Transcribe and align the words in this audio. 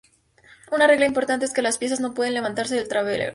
Una 0.71 0.87
regla 0.87 1.05
importante 1.05 1.45
es 1.45 1.53
que 1.53 1.61
las 1.61 1.77
piezas 1.77 1.99
no 1.99 2.15
pueden 2.15 2.33
levantarse 2.33 2.73
del 2.73 2.87
tablero. 2.89 3.29